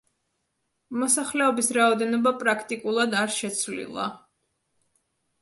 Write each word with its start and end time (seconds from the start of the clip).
მოსახლეობის 1.01 1.69
რაოდენობა 1.77 2.33
პრაქტიკულად 2.41 3.15
არ 3.21 3.37
შეცვლილა. 3.37 4.09